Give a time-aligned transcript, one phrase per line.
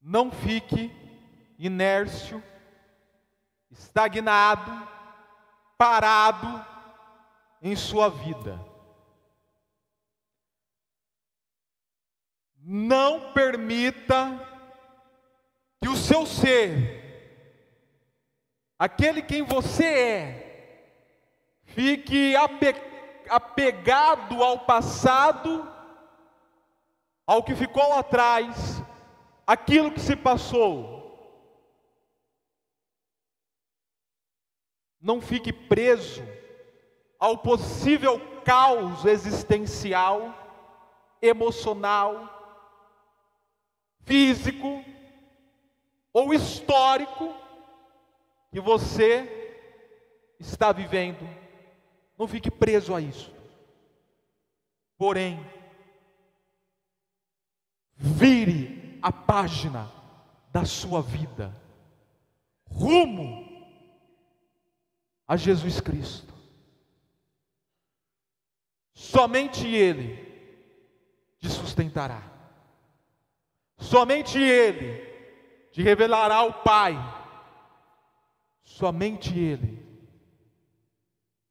[0.00, 0.90] Não fique
[1.58, 2.42] inércio,
[3.70, 4.88] estagnado,
[5.76, 6.64] parado
[7.60, 8.58] em sua vida.
[12.56, 14.48] Não permita
[15.82, 17.00] que o seu ser,
[18.78, 20.50] aquele quem você é,
[21.64, 22.34] fique
[23.28, 25.66] apegado ao passado,
[27.26, 28.79] ao que ficou atrás,
[29.50, 31.00] aquilo que se passou.
[35.00, 36.22] Não fique preso
[37.18, 40.32] ao possível caos existencial,
[41.20, 42.28] emocional,
[44.04, 44.84] físico
[46.12, 47.34] ou histórico
[48.52, 49.66] que você
[50.38, 51.28] está vivendo.
[52.16, 53.34] Não fique preso a isso.
[54.96, 55.44] Porém,
[57.96, 59.90] vire a página
[60.52, 61.54] da sua vida,
[62.66, 63.48] rumo
[65.26, 66.34] a Jesus Cristo.
[68.92, 70.16] Somente Ele
[71.38, 72.22] te sustentará,
[73.78, 75.08] somente Ele
[75.72, 76.94] te revelará o Pai,
[78.62, 79.80] somente Ele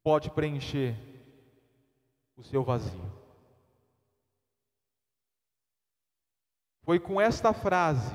[0.02, 0.96] pode preencher
[2.36, 3.19] o seu vazio.
[6.82, 8.14] Foi com esta frase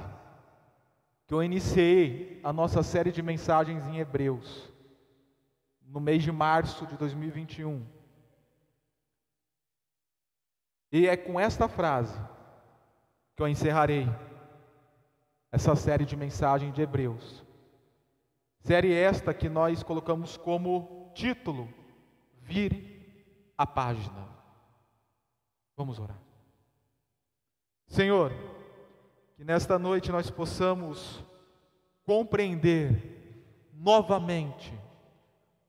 [1.28, 4.72] que eu iniciei a nossa série de mensagens em Hebreus
[5.82, 7.86] no mês de março de 2021.
[10.92, 12.18] E é com esta frase
[13.36, 14.08] que eu encerrarei
[15.52, 17.44] essa série de mensagens de Hebreus.
[18.60, 21.70] Série esta que nós colocamos como título:
[22.42, 24.28] Vire a página.
[25.78, 26.20] Vamos orar.
[27.88, 28.32] Senhor,
[29.36, 31.24] que nesta noite nós possamos
[32.06, 34.74] compreender novamente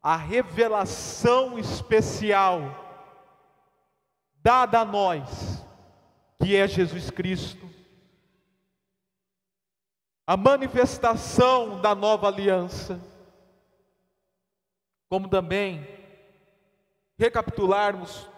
[0.00, 2.60] a revelação especial
[4.36, 5.66] dada a nós,
[6.38, 7.68] que é Jesus Cristo,
[10.24, 13.00] a manifestação da nova aliança,
[15.08, 15.84] como também
[17.18, 18.28] recapitularmos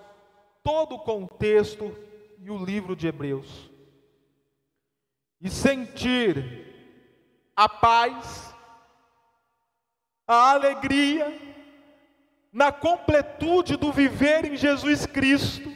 [0.63, 1.95] todo o contexto
[2.39, 3.68] e o livro de Hebreus,
[5.41, 6.67] e sentir
[7.55, 8.55] a paz,
[10.27, 11.47] a alegria,
[12.53, 15.73] na completude do viver em Jesus Cristo,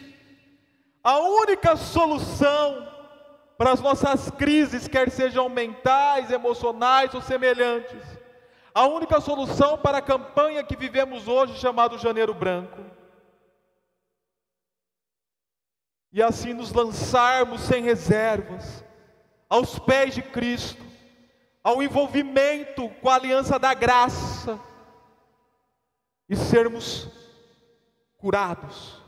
[1.02, 2.88] a única solução
[3.56, 8.02] para as nossas crises, quer sejam mentais, emocionais ou semelhantes,
[8.74, 12.80] a única solução para a campanha que vivemos hoje, chamado Janeiro Branco.
[16.12, 18.84] E assim nos lançarmos sem reservas
[19.52, 20.82] aos pés de Cristo,
[21.62, 24.58] ao envolvimento com a aliança da graça
[26.26, 27.06] e sermos
[28.16, 28.98] curados.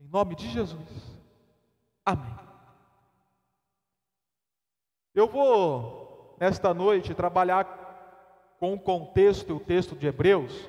[0.00, 0.88] Em nome de Jesus.
[2.04, 2.36] Amém.
[5.14, 10.68] Eu vou, nesta noite, trabalhar com o contexto e o texto de Hebreus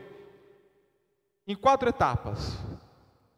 [1.48, 2.56] em quatro etapas,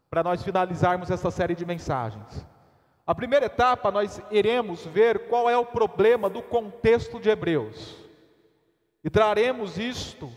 [0.10, 2.46] para nós finalizarmos essa série de mensagens.
[3.06, 7.96] A primeira etapa, nós iremos ver qual é o problema do contexto de Hebreus,
[9.04, 10.32] e traremos isto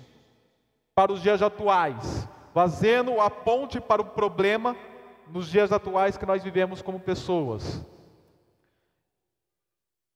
[0.95, 4.77] para os dias atuais, fazendo a ponte para o problema
[5.29, 7.85] nos dias atuais que nós vivemos como pessoas.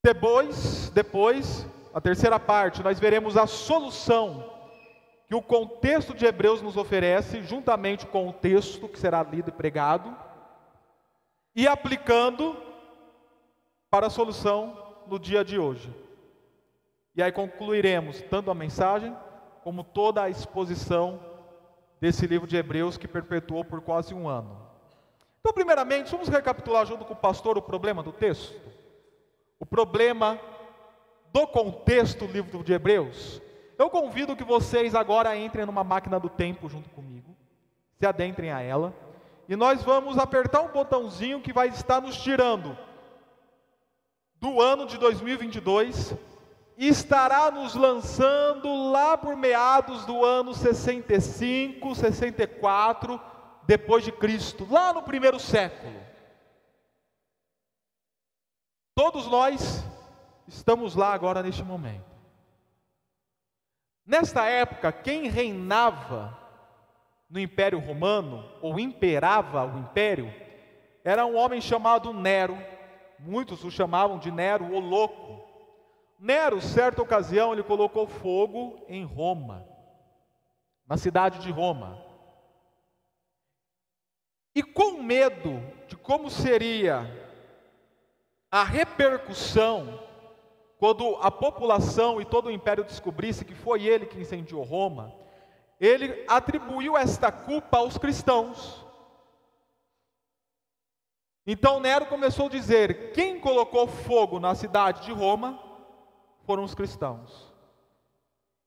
[0.03, 4.57] Depois, depois, a terceira parte, nós veremos a solução
[5.27, 9.51] que o contexto de Hebreus nos oferece, juntamente com o texto que será lido e
[9.51, 10.15] pregado,
[11.59, 12.55] e aplicando
[13.89, 15.93] para a solução no dia de hoje.
[17.13, 19.13] E aí concluiremos tanto a mensagem
[19.61, 21.19] como toda a exposição
[21.99, 24.57] desse livro de Hebreus que perpetuou por quase um ano.
[25.41, 28.57] Então, primeiramente, vamos recapitular junto com o pastor o problema do texto?
[29.59, 30.39] O problema
[31.33, 33.41] do contexto do livro de Hebreus?
[33.77, 37.35] Eu convido que vocês agora entrem numa máquina do tempo junto comigo,
[37.99, 38.93] se adentrem a ela,
[39.49, 42.77] e nós vamos apertar um botãozinho que vai estar nos tirando
[44.35, 46.13] do ano de 2022
[46.77, 53.19] estará nos lançando lá por meados do ano 65, 64
[53.63, 55.99] depois de Cristo, lá no primeiro século.
[58.95, 59.83] Todos nós
[60.47, 62.09] estamos lá agora neste momento.
[64.05, 66.38] Nesta época, quem reinava
[67.29, 70.33] no Império Romano, ou imperava o império,
[71.03, 72.57] era um homem chamado Nero,
[73.19, 75.47] muitos o chamavam de Nero o Louco.
[76.19, 79.65] Nero, certa ocasião, ele colocou fogo em Roma,
[80.87, 82.03] na cidade de Roma.
[84.53, 87.07] E com medo de como seria
[88.51, 89.99] a repercussão
[90.77, 95.13] quando a população e todo o império descobrisse que foi ele que incendiou Roma,
[95.79, 98.85] ele atribuiu esta culpa aos cristãos.
[101.47, 105.59] Então Nero começou a dizer: quem colocou fogo na cidade de Roma
[106.45, 107.51] foram os cristãos.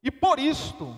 [0.02, 0.96] E por isto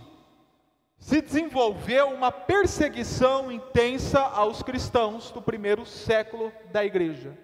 [0.98, 7.36] se desenvolveu uma perseguição intensa aos cristãos do primeiro século da igreja.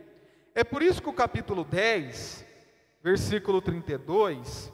[0.55, 2.47] É por isso que o capítulo 10,
[3.03, 4.73] versículo 32,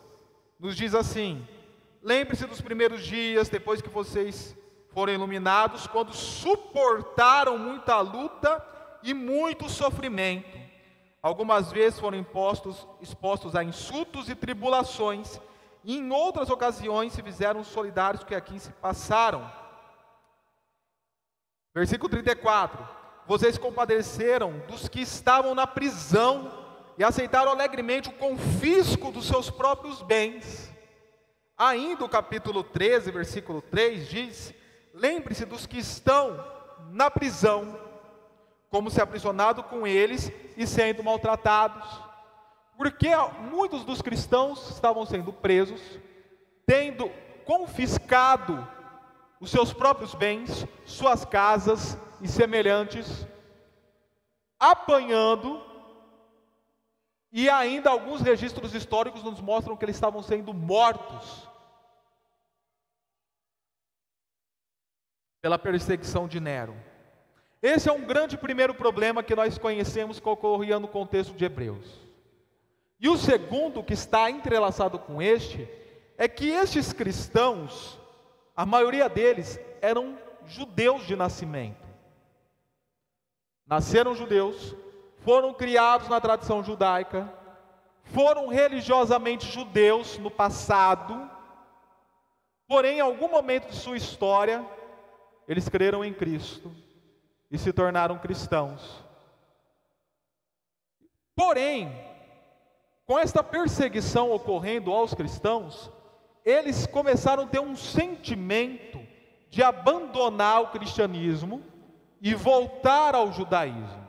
[0.61, 1.45] nos diz assim:
[2.07, 4.57] Lembre-se dos primeiros dias, depois que vocês
[4.91, 8.65] foram iluminados, quando suportaram muita luta
[9.03, 10.57] e muito sofrimento.
[11.21, 15.41] Algumas vezes foram impostos, expostos a insultos e tribulações,
[15.83, 19.51] e em outras ocasiões se fizeram solidários que aqui se passaram.
[21.75, 22.89] Versículo 34:
[23.27, 26.53] Vocês compadeceram dos que estavam na prisão
[26.97, 30.76] e aceitaram alegremente o confisco dos seus próprios bens.
[31.59, 34.55] Ainda o capítulo 13, versículo 3 diz:
[34.93, 36.45] Lembre-se dos que estão
[36.91, 37.81] na prisão,
[38.69, 41.89] como se aprisionado com eles e sendo maltratados.
[42.77, 43.09] Porque
[43.51, 45.81] muitos dos cristãos estavam sendo presos,
[46.67, 47.11] tendo
[47.47, 48.69] confiscado
[49.41, 53.27] os seus próprios bens, suas casas e semelhantes,
[54.61, 55.63] apanhando,
[57.33, 61.46] e ainda alguns registros históricos nos mostram que eles estavam sendo mortos
[65.41, 66.75] pela perseguição de Nero.
[67.63, 72.01] Esse é um grande primeiro problema que nós conhecemos que ocorria no contexto de Hebreus.
[73.01, 75.69] E o segundo, que está entrelaçado com este,
[76.17, 77.99] é que estes cristãos,
[78.55, 81.87] a maioria deles, eram judeus de nascimento.
[83.67, 84.75] Nasceram judeus,
[85.19, 87.31] foram criados na tradição judaica,
[88.05, 91.29] foram religiosamente judeus no passado,
[92.69, 94.65] porém, em algum momento de sua história,
[95.49, 96.73] eles creram em Cristo
[97.51, 99.05] e se tornaram cristãos.
[101.35, 101.93] Porém,
[103.05, 105.91] com esta perseguição ocorrendo aos cristãos,
[106.45, 108.99] eles começaram a ter um sentimento
[109.51, 111.63] de abandonar o cristianismo
[112.21, 114.07] e voltar ao judaísmo.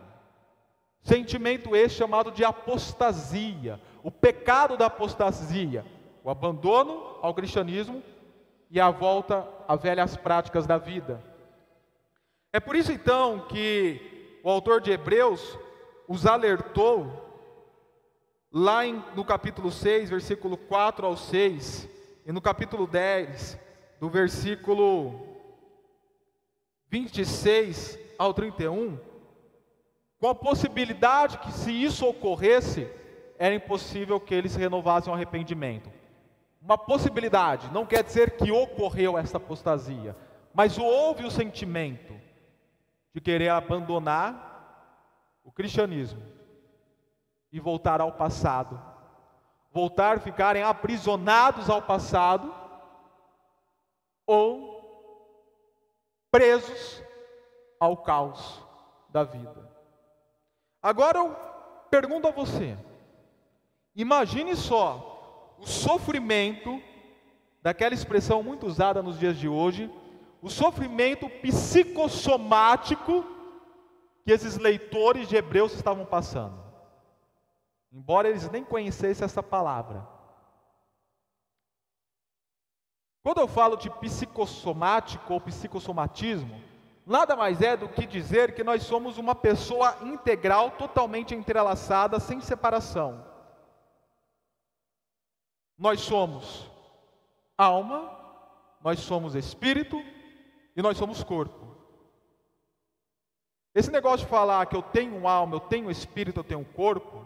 [1.03, 5.85] Sentimento esse chamado de apostasia, o pecado da apostasia,
[6.23, 8.01] o abandono ao cristianismo
[8.69, 11.23] e a volta a velhas práticas da vida.
[12.57, 15.59] É por isso então que o autor de Hebreus
[16.07, 17.05] os alertou,
[18.51, 21.87] lá em, no capítulo 6, versículo 4 ao 6,
[22.25, 23.59] e no capítulo 10,
[23.99, 25.37] do versículo
[26.89, 28.99] 26 ao 31,
[30.19, 32.89] com a possibilidade que, se isso ocorresse,
[33.37, 35.91] era impossível que eles renovassem o arrependimento.
[36.59, 40.15] Uma possibilidade, não quer dizer que ocorreu essa apostasia,
[40.55, 42.25] mas houve o sentimento
[43.17, 46.21] de querer abandonar o cristianismo
[47.51, 48.79] e voltar ao passado,
[49.71, 52.53] voltar a ficarem aprisionados ao passado
[54.27, 54.77] ou
[56.29, 57.01] presos
[57.79, 58.63] ao caos
[59.09, 59.67] da vida.
[60.79, 61.35] Agora eu
[61.89, 62.77] pergunto a você:
[63.95, 66.79] imagine só o sofrimento,
[67.63, 69.91] daquela expressão muito usada nos dias de hoje,
[70.41, 73.25] o sofrimento psicossomático
[74.23, 76.61] que esses leitores de Hebreus estavam passando.
[77.91, 80.07] Embora eles nem conhecessem essa palavra.
[83.23, 86.61] Quando eu falo de psicossomático ou psicossomatismo,
[87.05, 92.39] nada mais é do que dizer que nós somos uma pessoa integral, totalmente entrelaçada, sem
[92.39, 93.25] separação.
[95.77, 96.69] Nós somos
[97.57, 98.11] alma,
[98.81, 100.01] nós somos espírito
[100.77, 101.75] e nós somos corpo.
[103.75, 107.25] Esse negócio de falar que eu tenho alma, eu tenho espírito, eu tenho corpo,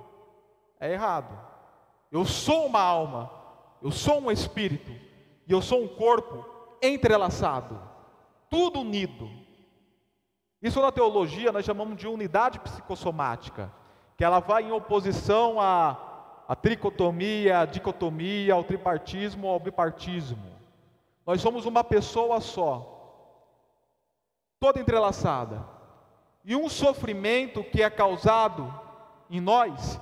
[0.80, 1.38] é errado.
[2.12, 3.30] Eu sou uma alma,
[3.82, 4.92] eu sou um espírito
[5.48, 6.46] e eu sou um corpo
[6.82, 7.80] entrelaçado,
[8.50, 9.30] tudo unido.
[10.62, 13.72] Isso na teologia nós chamamos de unidade psicossomática,
[14.18, 16.08] que ela vai em oposição a
[16.52, 20.52] a tricotomia, a dicotomia, ao tripartismo, ao bipartismo.
[21.26, 23.01] Nós somos uma pessoa só,
[24.62, 25.66] toda entrelaçada.
[26.46, 28.72] E um sofrimento que é causado
[29.28, 30.00] em nós,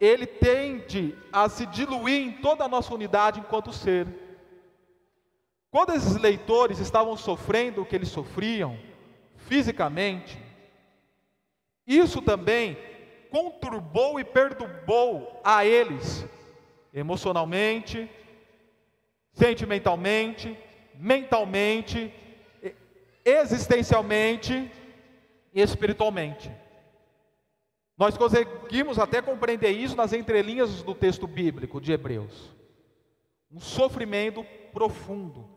[0.00, 4.08] ele tende a se diluir em toda a nossa unidade enquanto ser.
[5.70, 8.76] Quando esses leitores estavam sofrendo o que eles sofriam,
[9.36, 10.42] fisicamente,
[11.86, 12.76] isso também
[13.30, 16.26] conturbou e perturbou a eles,
[16.92, 18.10] emocionalmente,
[19.32, 20.58] sentimentalmente,
[20.94, 22.12] mentalmente,
[23.24, 24.70] existencialmente
[25.52, 26.50] e espiritualmente.
[27.96, 32.52] Nós conseguimos até compreender isso nas entrelinhas do texto bíblico de Hebreus.
[33.50, 35.48] Um sofrimento profundo.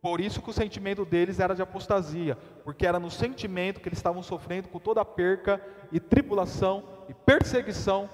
[0.00, 3.98] Por isso que o sentimento deles era de apostasia, porque era no sentimento que eles
[3.98, 5.60] estavam sofrendo com toda a perca
[5.90, 8.08] e tribulação e perseguição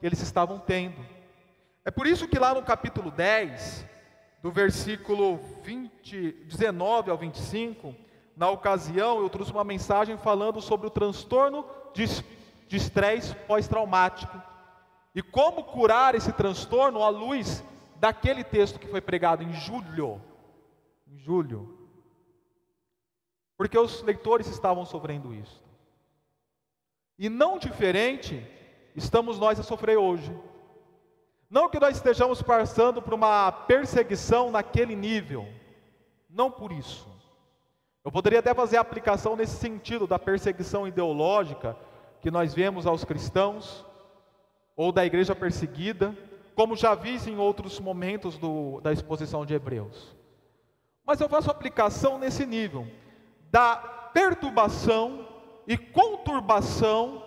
[0.00, 1.06] que eles estavam tendo.
[1.84, 3.86] É por isso que lá no capítulo 10,
[4.42, 7.94] do versículo 20, 19 ao 25,
[8.40, 12.04] na ocasião eu trouxe uma mensagem falando sobre o transtorno de,
[12.74, 14.34] estresse pós-traumático
[15.14, 17.62] e como curar esse transtorno à luz
[17.96, 20.22] daquele texto que foi pregado em julho.
[21.06, 21.78] Em julho.
[23.58, 25.62] Porque os leitores estavam sofrendo isso.
[27.18, 28.42] E não diferente,
[28.96, 30.34] estamos nós a sofrer hoje.
[31.50, 35.46] Não que nós estejamos passando por uma perseguição naquele nível,
[36.30, 37.19] não por isso.
[38.04, 41.76] Eu poderia até fazer aplicação nesse sentido da perseguição ideológica
[42.20, 43.84] que nós vemos aos cristãos,
[44.74, 46.16] ou da igreja perseguida,
[46.54, 50.16] como já vi em outros momentos do, da exposição de Hebreus.
[51.04, 52.88] Mas eu faço aplicação nesse nível,
[53.50, 53.76] da
[54.14, 55.28] perturbação
[55.66, 57.22] e conturbação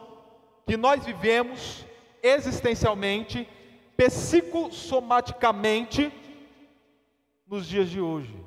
[0.66, 1.86] que nós vivemos
[2.22, 3.48] existencialmente
[3.96, 6.12] psicossomaticamente
[7.46, 8.43] nos dias de hoje.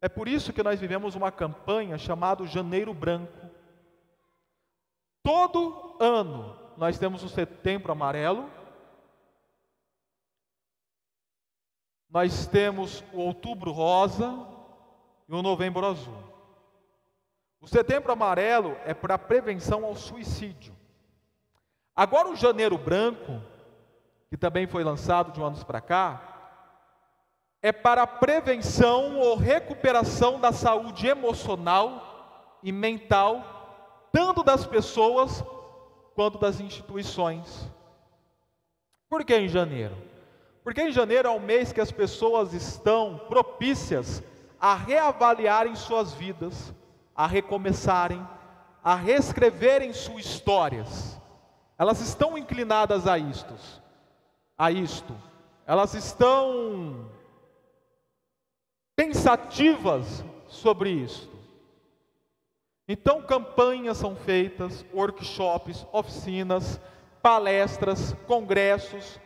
[0.00, 3.50] É por isso que nós vivemos uma campanha chamada Janeiro Branco.
[5.22, 8.50] Todo ano nós temos o Setembro Amarelo,
[12.08, 14.34] nós temos o Outubro Rosa
[15.28, 16.16] e o Novembro Azul.
[17.60, 20.74] O Setembro Amarelo é para prevenção ao suicídio.
[21.94, 23.42] Agora o Janeiro Branco
[24.30, 26.29] que também foi lançado de um anos para cá,
[27.62, 35.44] é para a prevenção ou recuperação da saúde emocional e mental, tanto das pessoas
[36.14, 37.68] quanto das instituições.
[39.08, 39.96] Por que em janeiro?
[40.64, 44.22] Porque em janeiro é o mês que as pessoas estão propícias
[44.60, 46.72] a reavaliarem suas vidas,
[47.14, 48.26] a recomeçarem,
[48.82, 51.18] a reescreverem suas histórias.
[51.78, 53.54] Elas estão inclinadas a isto
[54.60, 55.16] a isto.
[55.66, 57.06] Elas estão
[59.00, 61.34] pensativas sobre isto.
[62.86, 66.78] Então, campanhas são feitas, workshops, oficinas,
[67.22, 69.18] palestras, congressos,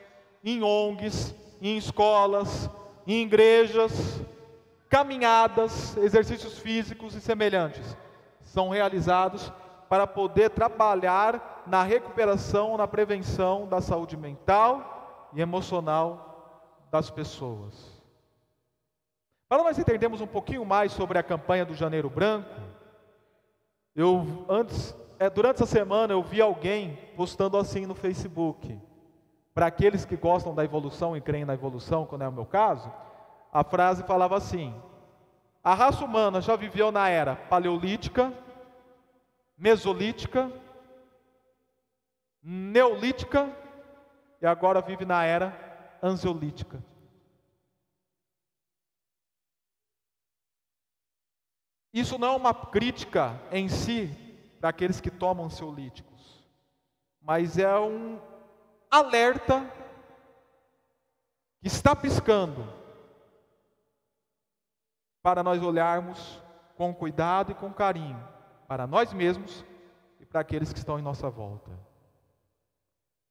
[0.45, 2.71] em ONGs, em escolas,
[3.05, 4.21] em igrejas,
[4.89, 7.97] caminhadas, exercícios físicos e semelhantes
[8.43, 9.53] são realizados
[9.89, 17.94] para poder trabalhar na recuperação, na prevenção da saúde mental e emocional das pessoas.
[19.55, 22.51] Para nós entendermos um pouquinho mais sobre a campanha do Janeiro Branco,
[23.95, 28.77] eu antes, é, durante essa semana eu vi alguém postando assim no Facebook.
[29.55, 32.93] Para aqueles que gostam da evolução e creem na evolução, quando é o meu caso,
[33.53, 34.75] a frase falava assim:
[35.63, 38.33] A raça humana já viveu na era paleolítica,
[39.57, 40.51] mesolítica,
[42.43, 43.49] neolítica
[44.43, 46.83] e agora vive na era ansiolítica.
[51.95, 54.11] Isso não é uma crítica em si
[54.59, 56.45] para aqueles que tomam ansiolíticos,
[57.23, 58.19] mas é um
[58.91, 59.65] alerta
[61.61, 62.67] que está piscando
[65.23, 66.43] para nós olharmos
[66.77, 68.21] com cuidado e com carinho
[68.67, 69.65] para nós mesmos
[70.19, 71.71] e para aqueles que estão em nossa volta.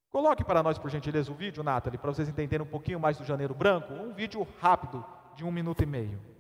[0.10, 3.26] Coloque para nós, por gentileza, o vídeo, Nathalie, para vocês entenderem um pouquinho mais do
[3.26, 3.92] Janeiro Branco.
[3.94, 5.04] Um vídeo rápido,
[5.36, 6.33] de um minuto e meio.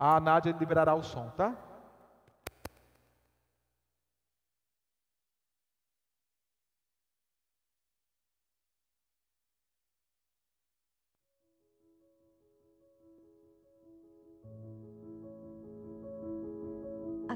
[0.00, 1.54] A Nádia liberará o som, tá?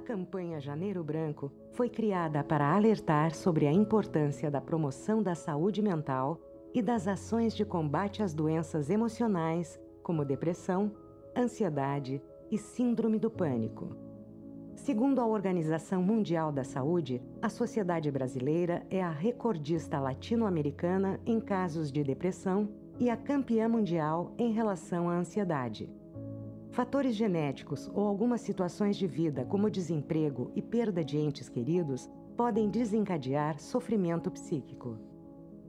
[0.04, 6.38] campanha Janeiro Branco foi criada para alertar sobre a importância da promoção da saúde mental
[6.74, 10.92] e das ações de combate às doenças emocionais, como depressão,
[11.36, 12.22] ansiedade
[12.54, 13.96] e síndrome do pânico.
[14.76, 21.90] Segundo a Organização Mundial da Saúde, a sociedade brasileira é a recordista latino-americana em casos
[21.90, 22.68] de depressão
[23.00, 25.90] e a campeã mundial em relação à ansiedade.
[26.70, 32.70] Fatores genéticos ou algumas situações de vida, como desemprego e perda de entes queridos, podem
[32.70, 34.96] desencadear sofrimento psíquico.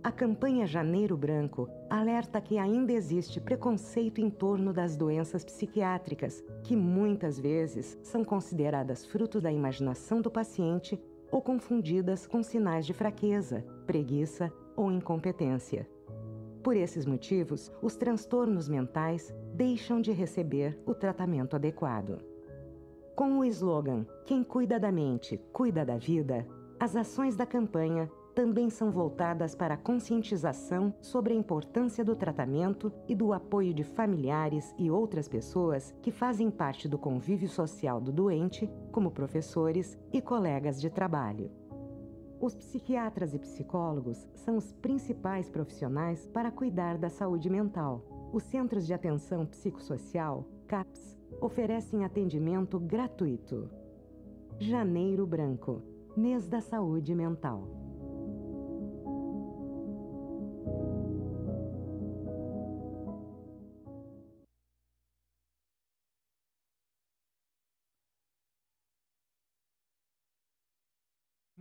[0.05, 6.75] A campanha Janeiro Branco alerta que ainda existe preconceito em torno das doenças psiquiátricas, que
[6.75, 13.65] muitas vezes são consideradas fruto da imaginação do paciente ou confundidas com sinais de fraqueza,
[13.87, 15.89] preguiça ou incompetência.
[16.61, 22.19] Por esses motivos, os transtornos mentais deixam de receber o tratamento adequado.
[23.15, 26.45] Com o slogan Quem cuida da mente, cuida da vida,
[26.79, 32.91] as ações da campanha também são voltadas para a conscientização sobre a importância do tratamento
[33.07, 38.11] e do apoio de familiares e outras pessoas que fazem parte do convívio social do
[38.11, 41.49] doente, como professores e colegas de trabalho.
[42.41, 48.03] Os psiquiatras e psicólogos são os principais profissionais para cuidar da saúde mental.
[48.33, 53.69] Os Centros de Atenção Psicossocial, CAPS, oferecem atendimento gratuito.
[54.59, 55.81] Janeiro Branco
[56.17, 57.84] Mês da Saúde Mental.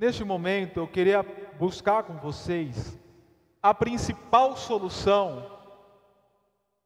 [0.05, 1.23] Neste momento, eu queria
[1.59, 2.95] buscar com vocês
[3.63, 5.51] a principal solução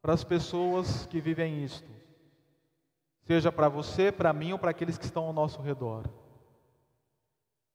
[0.01, 1.91] para as pessoas que vivem isto,
[3.27, 6.05] seja para você, para mim ou para aqueles que estão ao nosso redor.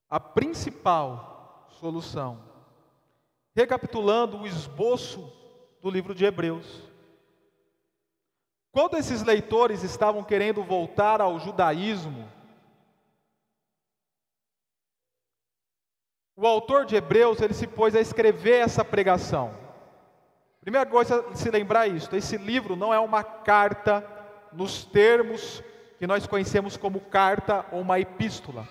[0.10, 2.42] A principal solução,
[3.54, 5.30] recapitulando o esboço
[5.82, 6.90] do livro de Hebreus.
[8.72, 12.32] Quando esses leitores estavam querendo voltar ao judaísmo,
[16.36, 19.54] o autor de Hebreus ele se pôs a escrever essa pregação.
[20.62, 24.05] Primeira coisa se lembrar isso, esse livro não é uma carta
[24.51, 25.62] nos termos
[26.00, 28.68] que nós conhecemos como carta ou uma epístola.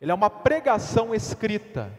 [0.00, 1.90] Ele é uma pregação escrita.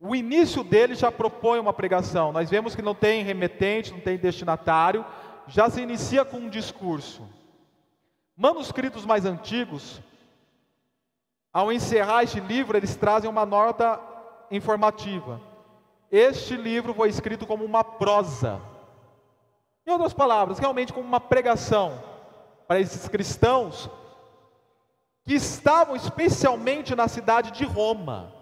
[0.00, 2.32] O início dele já propõe uma pregação.
[2.32, 5.04] Nós vemos que não tem remetente, não tem destinatário,
[5.48, 7.26] já se inicia com um discurso.
[8.36, 10.02] Manuscritos mais antigos
[11.54, 14.00] ao encerrar este livro, eles trazem uma nota
[14.50, 15.40] informativa.
[16.10, 18.60] Este livro foi escrito como uma prosa.
[19.86, 22.02] Em outras palavras, realmente como uma pregação
[22.66, 23.88] para esses cristãos
[25.22, 28.32] que estavam especialmente na cidade de Roma.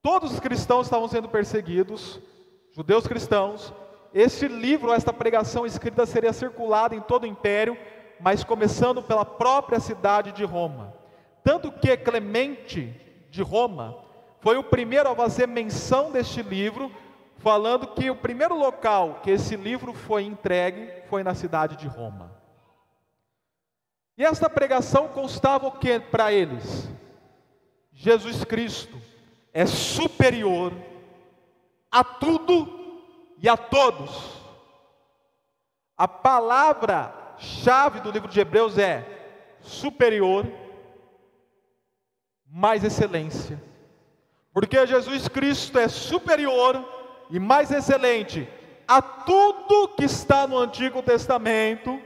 [0.00, 2.20] Todos os cristãos estavam sendo perseguidos,
[2.70, 3.74] judeus cristãos.
[4.14, 7.76] Este livro, esta pregação escrita seria circulada em todo o império,
[8.20, 10.97] mas começando pela própria cidade de Roma.
[11.42, 12.94] Tanto que Clemente
[13.30, 13.96] de Roma
[14.40, 16.92] foi o primeiro a fazer menção deste livro,
[17.38, 22.36] falando que o primeiro local que esse livro foi entregue foi na cidade de Roma.
[24.16, 26.88] E esta pregação constava o que para eles?
[27.92, 29.00] Jesus Cristo
[29.52, 30.72] é superior
[31.90, 33.02] a tudo
[33.40, 34.38] e a todos.
[35.96, 39.04] A palavra-chave do livro de Hebreus é
[39.60, 40.46] superior
[42.48, 43.62] mais excelência.
[44.52, 46.84] Porque Jesus Cristo é superior
[47.30, 48.48] e mais excelente
[48.86, 52.00] a tudo que está no Antigo Testamento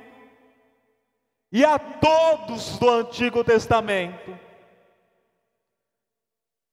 [1.50, 4.38] e a todos do Antigo Testamento.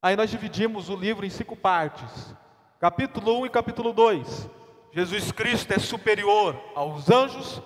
[0.01, 2.35] Aí nós dividimos o livro em cinco partes:
[2.79, 4.49] capítulo 1 e capítulo 2.
[4.91, 7.61] Jesus Cristo é superior aos anjos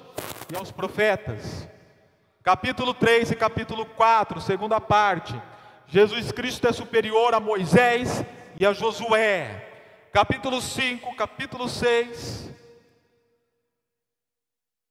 [0.52, 1.68] e aos profetas.
[2.44, 5.42] Capítulo 3 e capítulo 4, segunda parte
[5.88, 8.24] Jesus Cristo é superior a Moisés
[8.60, 9.70] e a Josué.
[10.12, 12.52] Capítulo 5, capítulo 6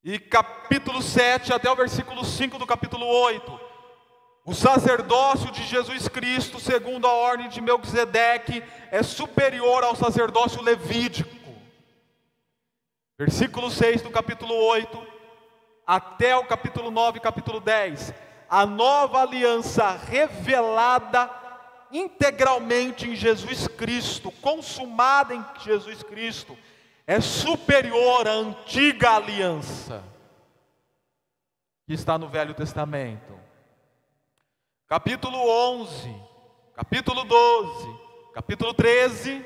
[0.03, 3.59] e capítulo 7 até o versículo 5 do capítulo 8.
[4.45, 11.33] O sacerdócio de Jesus Cristo, segundo a ordem de Melquisedeque, é superior ao sacerdócio levídico.
[13.17, 15.07] Versículo 6 do capítulo 8
[15.87, 18.13] até o capítulo 9, capítulo 10
[18.53, 21.27] a nova aliança revelada
[21.91, 26.55] integralmente em Jesus Cristo, consumada em Jesus Cristo,
[27.07, 30.03] é superior à antiga aliança
[31.87, 33.39] que está no Velho Testamento.
[34.87, 35.35] Capítulo
[35.81, 36.15] 11,
[36.75, 37.99] capítulo 12,
[38.35, 39.43] capítulo 13,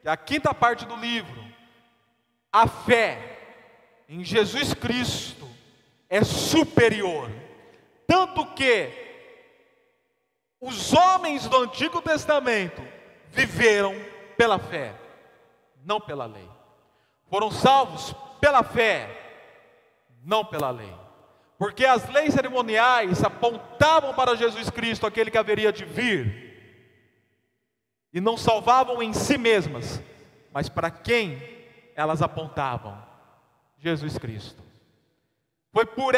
[0.00, 1.44] que é a quinta parte do livro.
[2.50, 3.40] A fé
[4.08, 5.46] em Jesus Cristo
[6.08, 7.30] é superior
[8.08, 9.06] tanto que
[10.60, 12.82] Os homens do Antigo Testamento
[13.30, 13.94] viveram
[14.36, 14.92] pela fé,
[15.84, 16.48] não pela lei.
[17.30, 19.08] Foram salvos pela fé,
[20.24, 20.92] não pela lei.
[21.56, 26.48] Porque as leis cerimoniais apontavam para Jesus Cristo, aquele que haveria de vir,
[28.12, 30.02] e não salvavam em si mesmas,
[30.52, 31.40] mas para quem
[31.94, 33.00] elas apontavam?
[33.78, 34.60] Jesus Cristo.
[35.72, 36.14] Foi por,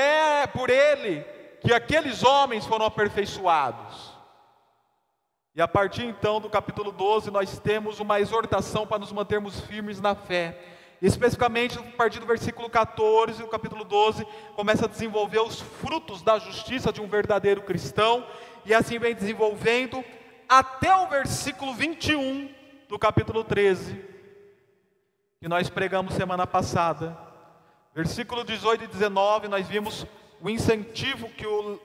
[0.55, 4.19] por ele que aqueles homens foram aperfeiçoados.
[5.55, 10.01] E a partir então do capítulo 12, nós temos uma exortação para nos mantermos firmes
[10.01, 10.59] na fé.
[11.03, 16.39] Especificamente a partir do versículo 14, o capítulo 12, começa a desenvolver os frutos da
[16.39, 18.27] justiça de um verdadeiro cristão,
[18.65, 20.05] e assim vem desenvolvendo
[20.49, 22.55] até o versículo 21
[22.89, 24.05] do capítulo 13,
[25.41, 27.17] que nós pregamos semana passada.
[27.95, 30.07] Versículo 18 e 19, nós vimos
[30.41, 31.81] o incentivo que o,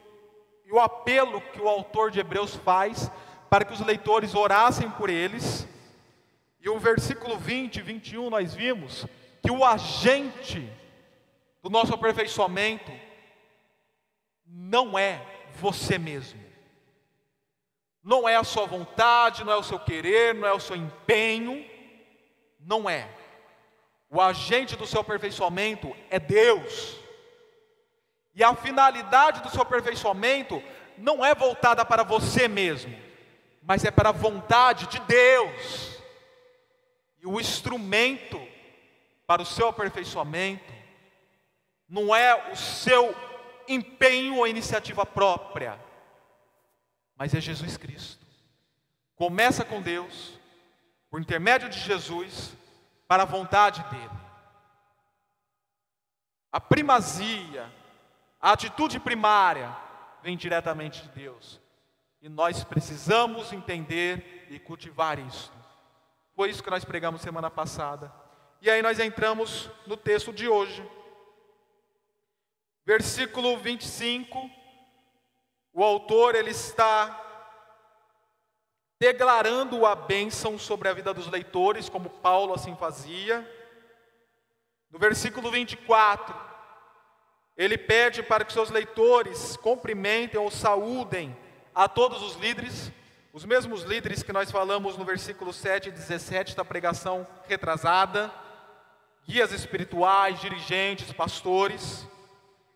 [0.65, 3.11] e o apelo que o autor de Hebreus faz
[3.49, 5.67] para que os leitores orassem por eles.
[6.59, 9.05] E o versículo 20 e 21 nós vimos
[9.41, 10.67] que o agente
[11.61, 12.91] do nosso aperfeiçoamento
[14.47, 15.21] não é
[15.59, 16.45] você mesmo
[18.05, 21.67] não é a sua vontade, não é o seu querer, não é o seu empenho,
[22.59, 23.09] não é.
[24.11, 26.97] O agente do seu aperfeiçoamento é Deus.
[28.35, 30.61] E a finalidade do seu aperfeiçoamento
[30.97, 32.95] não é voltada para você mesmo,
[33.61, 35.99] mas é para a vontade de Deus.
[37.21, 38.39] E o instrumento
[39.25, 40.73] para o seu aperfeiçoamento
[41.87, 43.15] não é o seu
[43.67, 45.79] empenho ou iniciativa própria,
[47.15, 48.25] mas é Jesus Cristo.
[49.15, 50.37] Começa com Deus,
[51.09, 52.53] por intermédio de Jesus,
[53.07, 54.09] para a vontade dEle.
[56.51, 57.71] A primazia,
[58.45, 59.75] a atitude primária,
[60.21, 61.59] vem diretamente de Deus.
[62.21, 65.51] E nós precisamos entender e cultivar isso.
[66.35, 68.13] Foi isso que nós pregamos semana passada.
[68.61, 70.87] E aí nós entramos no texto de hoje.
[72.85, 74.47] Versículo 25
[75.73, 77.19] o autor ele está
[78.99, 83.41] declarando a bênção sobre a vida dos leitores, como Paulo assim fazia.
[84.91, 86.54] No versículo 24,
[87.57, 91.35] ele pede para que seus leitores cumprimentem ou saúdem
[91.73, 92.91] a todos os líderes,
[93.31, 98.31] os mesmos líderes que nós falamos no versículo 7 e 17 da pregação retrasada,
[99.27, 102.07] guias espirituais, dirigentes, pastores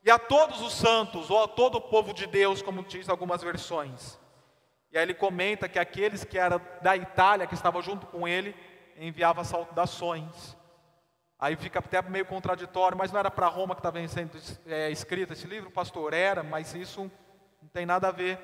[0.03, 3.41] e a todos os santos, ou a todo o povo de Deus, como diz algumas
[3.41, 4.17] versões.
[4.91, 8.55] E aí ele comenta que aqueles que eram da Itália, que estavam junto com ele,
[8.97, 10.57] enviava saudações.
[11.39, 14.31] Aí fica até meio contraditório, mas não era para Roma que estava sendo
[14.65, 16.13] é, escrito esse livro, pastor?
[16.13, 17.09] Era, mas isso
[17.61, 18.37] não tem nada a ver.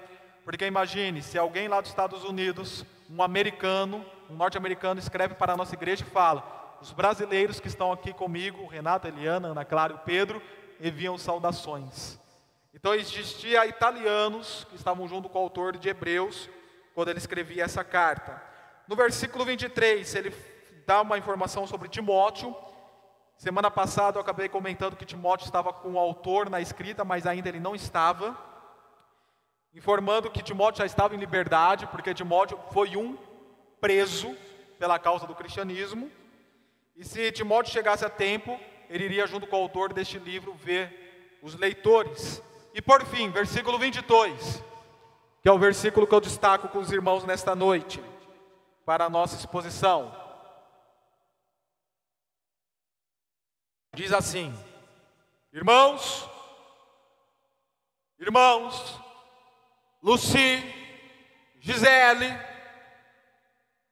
[0.46, 5.58] Porque imagine, se alguém lá dos Estados Unidos, um americano, um norte-americano, escreve para a
[5.58, 9.96] nossa igreja e fala: os brasileiros que estão aqui comigo, Renata, Eliana, Ana Clara e
[9.96, 10.42] o Pedro,
[10.80, 12.18] enviam saudações.
[12.74, 16.50] Então existia italianos que estavam junto com o autor de Hebreus
[16.94, 18.42] quando ele escrevia essa carta.
[18.88, 20.34] No versículo 23, ele
[20.86, 22.56] dá uma informação sobre Timóteo.
[23.38, 27.50] Semana passada eu acabei comentando que Timóteo estava com o autor na escrita, mas ainda
[27.50, 28.38] ele não estava.
[29.74, 33.18] Informando que Timóteo já estava em liberdade, porque Timóteo foi um
[33.82, 34.36] preso
[34.80, 36.10] pela causa do cristianismo.
[36.96, 38.58] E se Timóteo chegasse a tempo,
[38.90, 42.42] ele iria junto com o autor deste livro ver os leitores.
[42.74, 44.64] E por fim, versículo 22,
[45.42, 48.02] que é o versículo que eu destaco com os irmãos nesta noite,
[48.86, 50.25] para a nossa exposição.
[53.96, 54.54] Diz assim:
[55.54, 56.30] Irmãos,
[58.20, 59.00] irmãos,
[60.04, 60.62] Luci,
[61.62, 62.38] Gisele,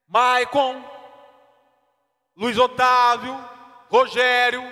[0.06, 0.84] Maicon,
[2.36, 3.34] Luiz Otávio,
[3.88, 4.62] Rogério,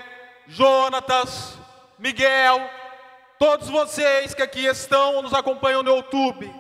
[0.47, 1.57] Jonatas,
[1.99, 2.61] Miguel,
[3.39, 6.55] todos vocês que aqui estão nos acompanham no YouTube,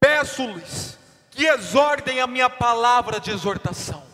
[0.00, 0.98] peço-lhes
[1.30, 4.07] que exortem a minha palavra de exortação.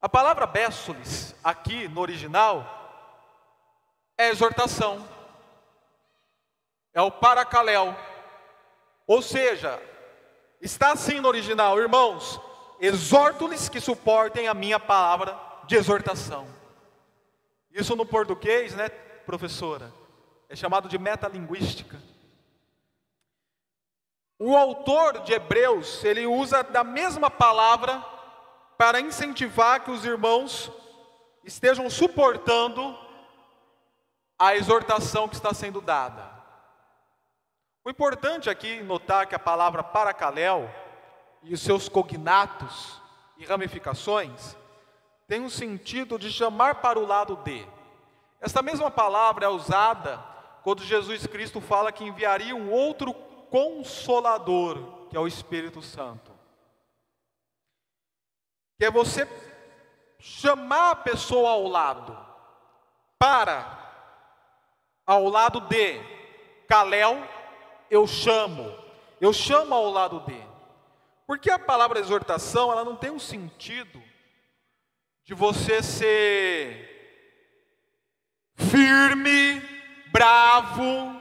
[0.00, 2.64] A palavra bésules, aqui no original,
[4.16, 5.06] é exortação,
[6.94, 7.94] é o paracaléu,
[9.06, 9.80] ou seja,
[10.60, 12.40] está assim no original, irmãos,
[12.80, 16.46] exorto-lhes que suportem a minha palavra de exortação.
[17.70, 19.92] Isso no português, né, professora?
[20.48, 22.00] É chamado de metalinguística.
[24.38, 28.02] O autor de Hebreus, ele usa da mesma palavra
[28.80, 30.72] para incentivar que os irmãos
[31.44, 32.98] estejam suportando
[34.38, 36.30] a exortação que está sendo dada.
[37.84, 40.66] O importante aqui notar que a palavra paracaléu
[41.42, 42.98] e os seus cognatos
[43.36, 44.56] e ramificações
[45.28, 47.68] tem um sentido de chamar para o lado de.
[48.40, 50.24] Esta mesma palavra é usada
[50.64, 53.12] quando Jesus Cristo fala que enviaria um outro
[53.50, 56.39] consolador, que é o Espírito Santo.
[58.80, 59.28] Que é você
[60.18, 62.18] chamar a pessoa ao lado,
[63.18, 63.78] para,
[65.04, 66.00] ao lado de,
[66.66, 67.22] Caléu,
[67.90, 68.74] eu chamo,
[69.20, 70.42] eu chamo ao lado de.
[71.26, 74.02] Porque a palavra exortação, ela não tem um sentido
[75.26, 76.88] de você ser
[78.56, 79.60] firme,
[80.10, 81.20] bravo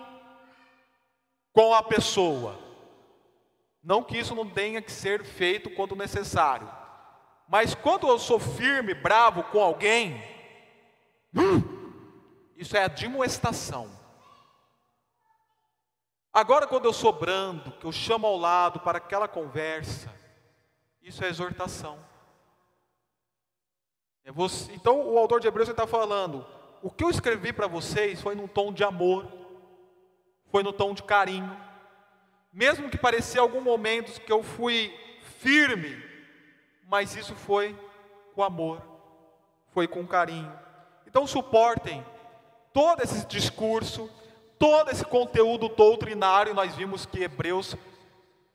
[1.51, 2.57] com a pessoa.
[3.83, 6.78] Não que isso não tenha que ser feito quando necessário.
[7.49, 10.23] Mas quando eu sou firme, bravo com alguém,
[11.33, 11.63] hum,
[12.55, 13.89] isso é admoestação.
[16.31, 20.13] Agora, quando eu sou brando, que eu chamo ao lado para aquela conversa,
[21.01, 21.97] isso é exortação.
[24.23, 24.29] É
[24.71, 26.45] então, o autor de Hebreus está falando:
[26.83, 29.25] o que eu escrevi para vocês foi num tom de amor,
[30.51, 31.59] foi no tom de carinho,
[32.53, 34.95] mesmo que parecia algum momentos que eu fui
[35.39, 36.08] firme,
[36.89, 37.77] mas isso foi
[38.33, 38.81] com amor,
[39.71, 40.51] foi com carinho.
[41.05, 42.03] Então, suportem
[42.73, 44.09] todo esse discurso,
[44.57, 47.75] todo esse conteúdo doutrinário, nós vimos que Hebreus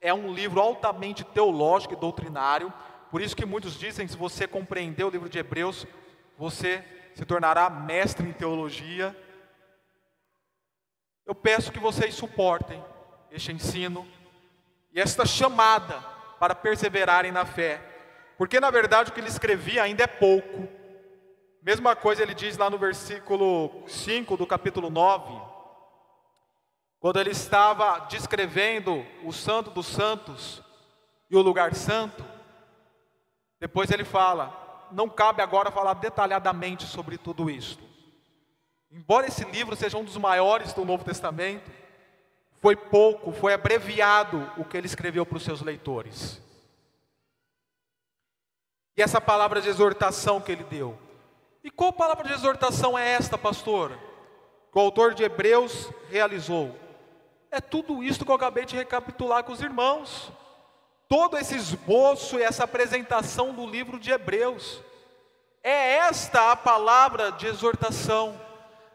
[0.01, 2.73] é um livro altamente teológico e doutrinário,
[3.11, 5.87] por isso que muitos dizem se você compreender o livro de Hebreus,
[6.37, 9.17] você se tornará mestre em teologia.
[11.25, 12.83] Eu peço que vocês suportem
[13.31, 14.07] este ensino
[14.93, 16.01] e esta chamada
[16.41, 17.94] para perseverarem na fé,
[18.37, 20.69] porque na verdade o que ele escrevia ainda é pouco.
[21.63, 25.41] Mesma coisa ele diz lá no versículo 5 do capítulo 9,
[27.01, 30.63] quando ele estava descrevendo o Santo dos Santos
[31.31, 32.25] e o lugar santo,
[33.61, 37.83] depois ele fala: não cabe agora falar detalhadamente sobre tudo isto.
[38.91, 41.71] Embora esse livro seja um dos maiores do Novo Testamento,
[42.61, 46.41] foi pouco, foi abreviado o que ele escreveu para os seus leitores.
[48.97, 50.97] E essa palavra de exortação que ele deu,
[51.65, 53.99] e qual palavra de exortação é esta, pastor?
[54.71, 56.77] Que o autor de Hebreus realizou.
[57.51, 60.31] É tudo isso que eu acabei de recapitular com os irmãos.
[61.09, 64.83] Todo esse esboço e essa apresentação do livro de Hebreus.
[65.63, 68.39] É esta a palavra de exortação,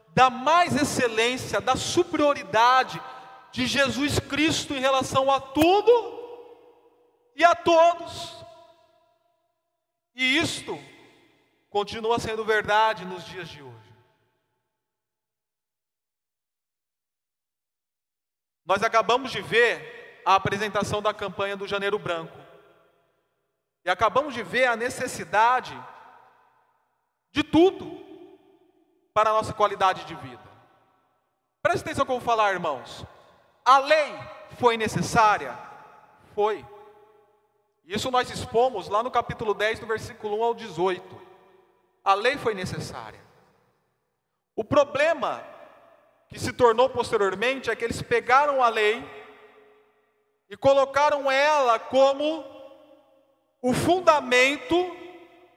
[0.10, 3.02] da mais excelência, da superioridade
[3.52, 5.92] de Jesus Cristo em relação a tudo
[7.36, 8.39] e a todos.
[10.20, 10.78] E isto
[11.70, 13.94] continua sendo verdade nos dias de hoje.
[18.66, 22.38] Nós acabamos de ver a apresentação da campanha do Janeiro Branco.
[23.86, 25.74] E acabamos de ver a necessidade
[27.32, 27.90] de tudo
[29.14, 30.44] para a nossa qualidade de vida.
[31.62, 33.06] Preste atenção vou falar, irmãos.
[33.64, 34.14] A lei
[34.60, 35.58] foi necessária?
[36.36, 36.66] Foi.
[37.90, 41.22] Isso nós expomos lá no capítulo 10, do versículo 1 ao 18.
[42.06, 43.20] A lei foi necessária.
[44.56, 45.44] O problema
[46.28, 49.04] que se tornou posteriormente é que eles pegaram a lei
[50.48, 52.46] e colocaram ela como
[53.60, 54.96] o fundamento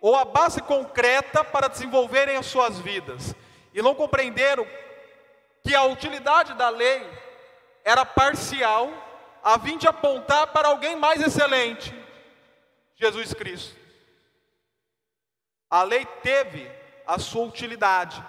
[0.00, 3.34] ou a base concreta para desenvolverem as suas vidas.
[3.74, 4.66] E não compreenderam
[5.62, 7.06] que a utilidade da lei
[7.84, 8.90] era parcial,
[9.44, 12.00] a fim de apontar para alguém mais excelente,
[13.02, 13.76] Jesus Cristo.
[15.68, 16.70] A lei teve
[17.04, 18.24] a sua utilidade,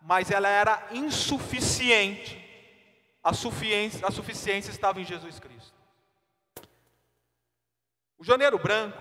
[0.00, 2.40] mas ela era insuficiente.
[3.22, 5.72] A suficiência, a suficiência estava em Jesus Cristo.
[8.18, 8.98] O Janeiro Branco,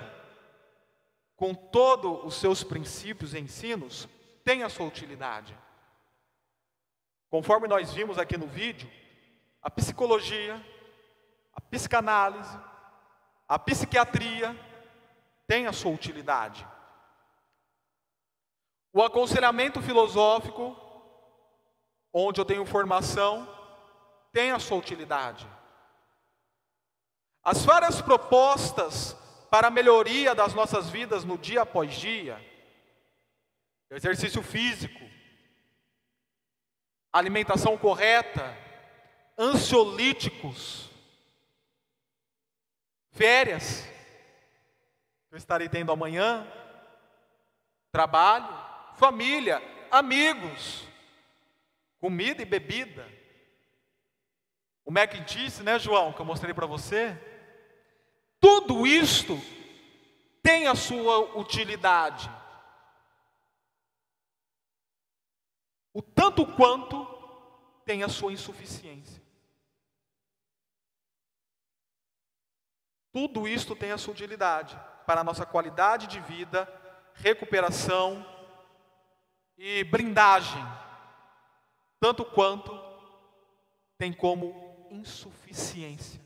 [1.35, 4.07] com todos os seus princípios e ensinos,
[4.43, 5.57] tem a sua utilidade.
[7.27, 8.91] Conforme nós vimos aqui no vídeo,
[9.63, 10.63] a psicologia,
[11.53, 12.59] a psicanálise,
[13.47, 14.55] a psiquiatria
[15.51, 16.65] tem a sua utilidade.
[18.93, 20.77] O aconselhamento filosófico,
[22.13, 23.45] onde eu tenho formação,
[24.31, 25.45] tem a sua utilidade.
[27.43, 29.13] As várias propostas
[29.49, 32.39] para a melhoria das nossas vidas no dia após dia,
[33.89, 35.01] exercício físico,
[37.11, 38.57] alimentação correta,
[39.37, 40.89] ansiolíticos,
[43.11, 43.91] férias,
[45.31, 46.45] eu estarei tendo amanhã,
[47.89, 48.49] trabalho,
[48.97, 50.85] família, amigos,
[51.99, 53.07] comida e bebida.
[54.83, 57.17] O Mac disse, né, João, que eu mostrei para você,
[58.41, 59.39] tudo isto
[60.43, 62.29] tem a sua utilidade.
[65.93, 67.05] O tanto quanto
[67.85, 69.21] tem a sua insuficiência.
[73.13, 76.67] Tudo isto tem a sua utilidade para a nossa qualidade de vida,
[77.13, 78.25] recuperação
[79.57, 80.63] e blindagem,
[81.99, 82.79] tanto quanto
[83.97, 86.21] tem como insuficiência.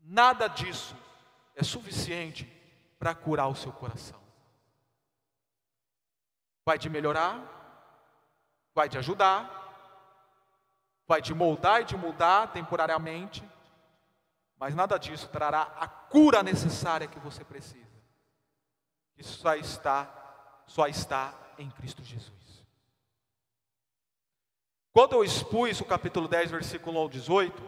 [0.00, 0.96] Nada disso
[1.54, 2.50] é suficiente
[2.98, 4.18] para curar o seu coração.
[6.64, 7.40] Vai te melhorar,
[8.74, 9.58] vai te ajudar,
[11.06, 13.42] vai te moldar e te mudar temporariamente,
[14.58, 17.86] mas nada disso trará a cura necessária que você precisa.
[19.16, 22.32] Isso só está, só está em Cristo Jesus.
[24.92, 27.62] Quando eu expus o capítulo 10, versículo 18,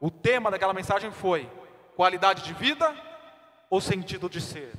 [0.00, 1.50] o tema daquela mensagem foi
[1.94, 2.94] qualidade de vida
[3.68, 4.72] ou sentido de ser?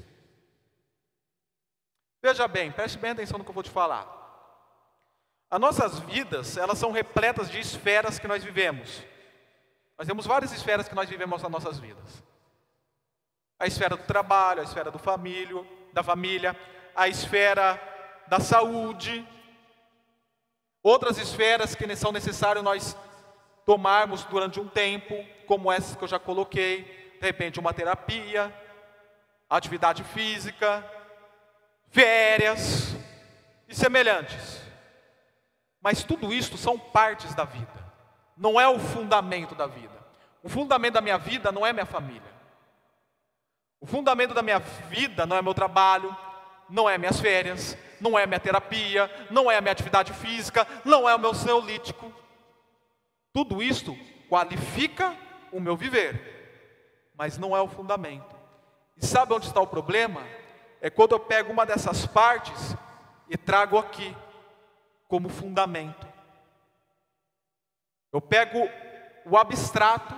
[2.22, 4.16] Veja bem, preste bem atenção no que eu vou te falar.
[5.50, 9.04] As nossas vidas, elas são repletas de esferas que nós vivemos.
[9.98, 12.24] Nós temos várias esferas que nós vivemos nas nossas vidas.
[13.60, 16.56] A esfera do trabalho, a esfera do família, da família,
[16.96, 17.80] a esfera
[18.28, 19.26] da saúde,
[20.84, 22.98] outras esferas que são necessárias nós
[23.66, 25.16] tomarmos durante um tempo,
[25.48, 26.84] como essas que eu já coloquei,
[27.20, 28.54] de repente uma terapia,
[29.50, 30.84] atividade física,
[31.90, 32.96] férias
[33.68, 34.62] e semelhantes.
[35.82, 37.85] Mas tudo isso são partes da vida,
[38.38, 39.96] não é o fundamento da vida.
[40.44, 42.36] O fundamento da minha vida não é minha família.
[43.80, 46.16] O fundamento da minha vida não é meu trabalho,
[46.70, 51.08] não é minhas férias, não é minha terapia, não é a minha atividade física, não
[51.08, 52.12] é o meu ceolítico.
[53.34, 53.98] Tudo isso
[54.30, 55.16] qualifica
[55.52, 58.36] o meu viver, mas não é o fundamento.
[58.98, 60.22] E sabe onde está o problema?
[60.82, 62.76] É quando eu pego uma dessas partes
[63.30, 64.16] e trago aqui
[65.08, 66.15] como fundamento.
[68.16, 68.70] Eu pego
[69.26, 70.16] o abstrato,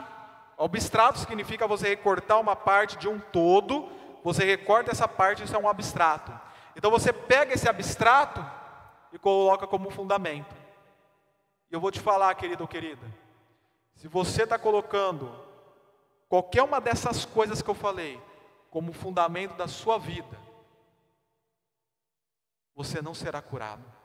[0.56, 3.90] o abstrato significa você recortar uma parte de um todo,
[4.24, 6.32] você recorta essa parte, isso é um abstrato.
[6.76, 8.46] Então você pega esse abstrato
[9.12, 10.56] e coloca como fundamento.
[11.72, 13.02] E eu vou te falar, querido ou querida,
[13.96, 15.34] se você está colocando
[16.30, 18.22] qualquer uma dessas coisas que eu falei
[18.70, 20.38] como fundamento da sua vida,
[22.76, 23.97] você não será curado.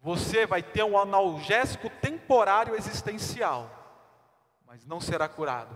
[0.00, 3.70] Você vai ter um analgésico temporário existencial,
[4.64, 5.74] mas não será curado,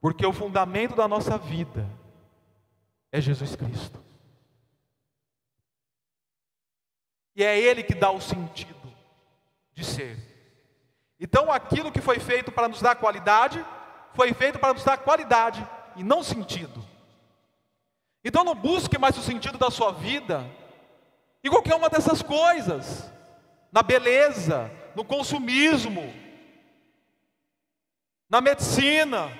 [0.00, 1.86] porque o fundamento da nossa vida
[3.12, 4.02] é Jesus Cristo.
[7.34, 8.92] E é Ele que dá o sentido
[9.74, 10.18] de ser.
[11.20, 13.64] Então, aquilo que foi feito para nos dar qualidade,
[14.14, 16.82] foi feito para nos dar qualidade e não sentido.
[18.26, 20.44] Então não busque mais o sentido da sua vida
[21.44, 23.08] em qualquer uma dessas coisas,
[23.76, 26.10] na beleza, no consumismo,
[28.26, 29.30] na medicina.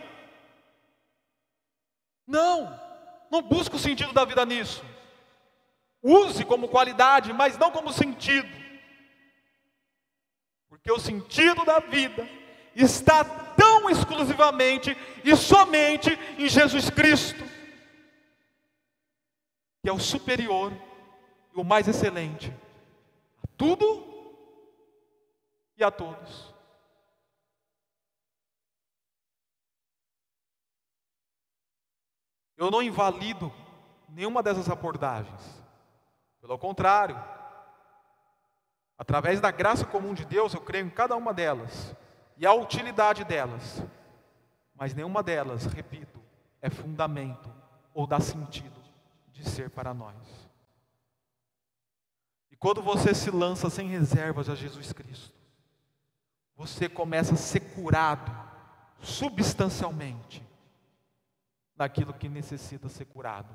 [2.27, 2.79] Não,
[3.31, 4.85] não busque o sentido da vida nisso.
[6.03, 8.55] Use como qualidade, mas não como sentido.
[10.69, 12.29] Porque o sentido da vida
[12.75, 14.95] está tão exclusivamente
[15.25, 17.43] e somente em Jesus Cristo,
[19.83, 20.75] que é o superior
[21.55, 22.53] e o mais excelente
[23.57, 24.16] tudo
[25.77, 26.55] e a todos.
[32.57, 33.53] Eu não invalido
[34.09, 35.63] nenhuma dessas abordagens.
[36.41, 37.23] Pelo contrário,
[38.97, 41.95] através da graça comum de Deus, eu creio em cada uma delas
[42.37, 43.83] e a utilidade delas,
[44.75, 46.21] mas nenhuma delas, repito,
[46.63, 47.53] é fundamento
[47.93, 48.81] ou dá sentido
[49.33, 50.17] de ser para nós.
[52.51, 55.36] E quando você se lança sem reservas a Jesus Cristo,
[56.57, 58.33] você começa a ser curado
[59.01, 60.43] substancialmente
[61.77, 63.55] naquilo que necessita ser curado.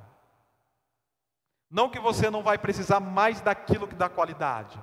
[1.70, 4.80] Não que você não vai precisar mais daquilo que dá qualidade.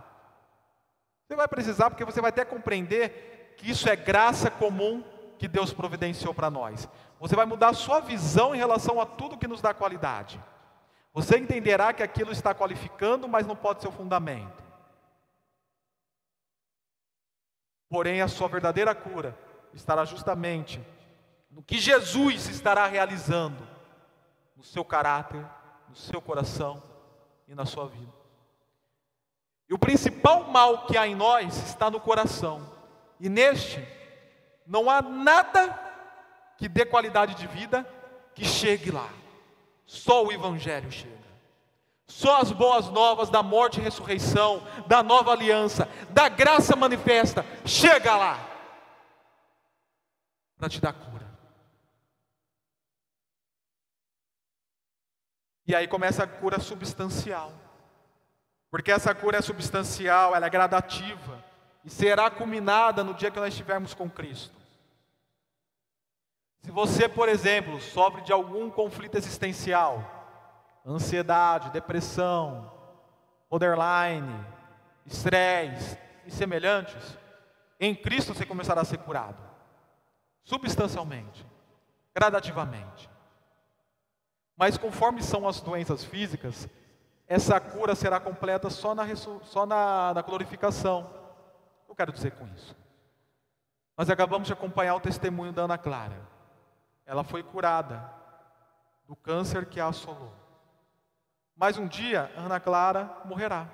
[1.27, 5.05] Você vai precisar porque você vai até compreender que isso é graça comum
[5.39, 6.89] que Deus providenciou para nós.
[7.21, 10.43] Você vai mudar a sua visão em relação a tudo que nos dá qualidade.
[11.12, 14.68] Você entenderá que aquilo está qualificando, mas não pode ser o fundamento.
[17.89, 19.36] Porém, a sua verdadeira cura
[19.72, 20.80] estará justamente
[21.51, 23.66] no que Jesus estará realizando
[24.57, 25.45] no seu caráter,
[25.89, 26.82] no seu coração
[27.47, 28.12] e na sua vida.
[29.68, 32.66] E o principal mal que há em nós está no coração.
[33.20, 33.86] E neste,
[34.66, 35.78] não há nada
[36.57, 37.86] que dê qualidade de vida
[38.34, 39.09] que chegue lá.
[39.86, 41.18] Só o Evangelho chega.
[42.09, 48.17] Só as boas novas da morte e ressurreição, da nova aliança, da graça manifesta, chega
[48.17, 48.49] lá
[50.57, 51.29] para te dar cura.
[55.67, 57.53] E aí começa a cura substancial.
[58.71, 61.45] Porque essa cura é substancial, ela é gradativa
[61.85, 64.57] e será culminada no dia que nós estivermos com Cristo.
[66.63, 70.18] Se você, por exemplo, sofre de algum conflito existencial,
[70.93, 72.72] ansiedade, depressão,
[73.51, 74.45] borderline,
[75.05, 77.18] estresse e semelhantes,
[77.80, 79.39] em Cristo você começará a ser curado,
[80.43, 81.47] substancialmente,
[82.14, 83.09] gradativamente.
[84.57, 86.68] Mas conforme são as doenças físicas,
[87.26, 91.09] essa cura será completa só na, só na, na glorificação.
[91.89, 92.74] Eu quero dizer com isso.
[93.97, 96.20] Nós acabamos de acompanhar o testemunho da Ana Clara.
[97.05, 98.12] Ela foi curada
[99.07, 100.48] do câncer que a assolou.
[101.59, 103.67] Mas um dia, Ana Clara morrerá.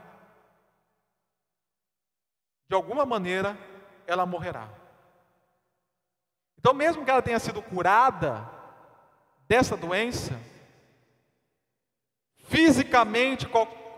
[2.66, 3.58] De alguma maneira,
[4.06, 4.70] ela morrerá.
[6.58, 8.50] Então, mesmo que ela tenha sido curada
[9.46, 10.32] dessa doença,
[12.44, 13.46] fisicamente,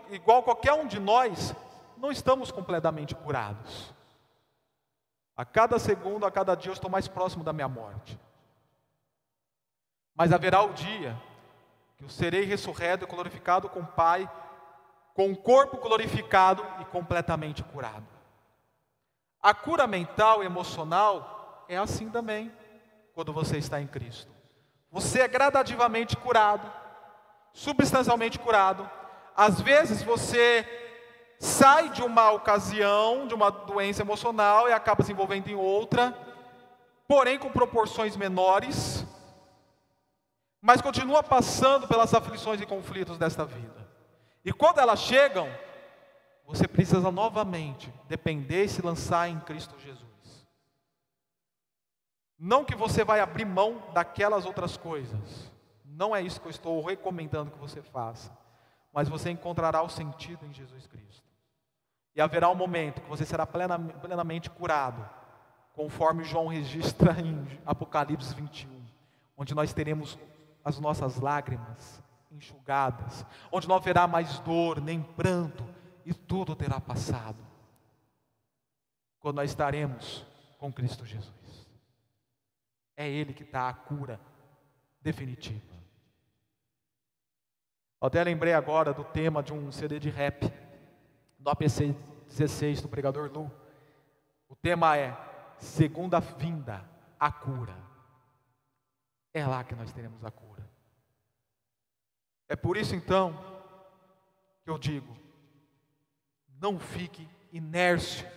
[0.09, 1.55] igual qualquer um de nós,
[1.95, 3.93] não estamos completamente curados.
[5.37, 8.19] A cada segundo, a cada dia, eu estou mais próximo da minha morte.
[10.13, 11.17] Mas haverá o dia
[11.97, 14.29] que eu serei ressurreto e glorificado com o Pai,
[15.13, 18.05] com o corpo glorificado e completamente curado.
[19.41, 22.51] A cura mental e emocional é assim também,
[23.13, 24.31] quando você está em Cristo.
[24.91, 26.71] Você é gradativamente curado
[27.57, 28.87] substancialmente curado.
[29.35, 30.65] Às vezes você
[31.39, 36.15] sai de uma ocasião, de uma doença emocional e acaba se envolvendo em outra,
[37.07, 38.96] porém com proporções menores,
[40.67, 43.87] mas continua passando pelas aflições e conflitos desta vida.
[44.43, 45.47] E quando elas chegam,
[46.45, 50.45] você precisa novamente depender e se lançar em Cristo Jesus.
[52.37, 55.49] Não que você vai abrir mão daquelas outras coisas,
[55.85, 58.37] não é isso que eu estou recomendando que você faça.
[58.91, 61.23] Mas você encontrará o sentido em Jesus Cristo.
[62.13, 65.09] E haverá um momento que você será plenamente curado,
[65.71, 68.83] conforme João registra em Apocalipse 21,
[69.37, 70.19] onde nós teremos
[70.67, 75.63] as nossas lágrimas enxugadas, onde não haverá mais dor, nem pranto,
[76.05, 77.37] e tudo terá passado.
[79.17, 80.25] Quando nós estaremos
[80.57, 81.67] com Cristo Jesus.
[82.97, 84.19] É Ele que dá a cura
[85.01, 85.77] definitiva.
[88.01, 90.51] Até lembrei agora do tema de um CD de rap,
[91.39, 91.95] do APC
[92.27, 93.49] 16, do pregador Lu.
[94.49, 95.17] O tema é
[95.59, 96.83] Segunda Vinda,
[97.17, 97.75] a cura.
[99.33, 100.56] É lá que nós teremos a cura.
[102.49, 103.37] É por isso então
[104.63, 105.17] que eu digo:
[106.59, 108.27] não fique inércio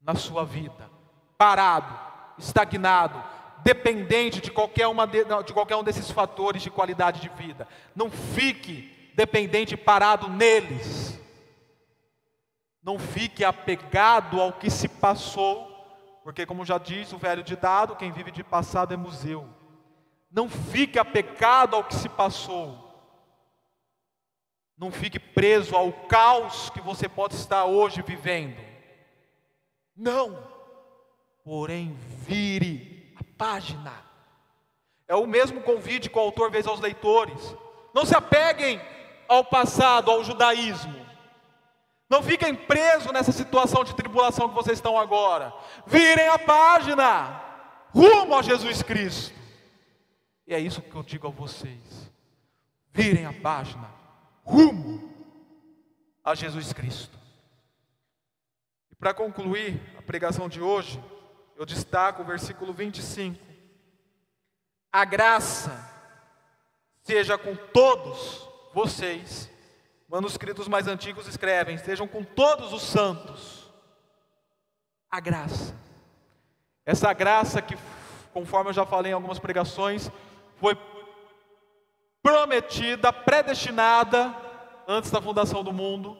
[0.00, 0.90] na sua vida,
[1.38, 1.98] parado,
[2.38, 3.22] estagnado,
[3.62, 7.66] dependente de qualquer, uma de, de qualquer um desses fatores de qualidade de vida.
[7.94, 11.18] Não fique dependente parado neles.
[12.82, 18.12] Não fique apegado ao que se passou, porque, como já diz o velho ditado, quem
[18.12, 19.48] vive de passado é museu.
[20.34, 22.76] Não fique apegado ao que se passou.
[24.76, 28.60] Não fique preso ao caos que você pode estar hoje vivendo.
[29.96, 30.36] Não.
[31.44, 33.92] Porém, vire página.
[35.06, 37.54] É o mesmo convite que o autor fez aos leitores.
[37.94, 38.80] Não se apeguem
[39.28, 41.06] ao passado, ao judaísmo.
[42.10, 45.54] Não fiquem presos nessa situação de tribulação que vocês estão agora.
[45.86, 47.40] Virem a página,
[47.94, 49.43] rumo a Jesus Cristo.
[50.46, 52.12] E é isso que eu digo a vocês.
[52.92, 53.90] Virem a página,
[54.44, 55.12] rumo
[56.22, 57.18] a Jesus Cristo.
[58.90, 61.02] E para concluir a pregação de hoje,
[61.56, 63.38] eu destaco o versículo 25.
[64.92, 65.90] A graça
[67.02, 69.50] seja com todos vocês.
[70.08, 73.72] Manuscritos mais antigos escrevem: sejam com todos os santos.
[75.10, 75.74] A graça.
[76.84, 77.76] Essa graça que,
[78.32, 80.10] conforme eu já falei em algumas pregações,
[80.60, 80.76] foi
[82.22, 84.34] prometida, predestinada
[84.86, 86.16] antes da fundação do mundo.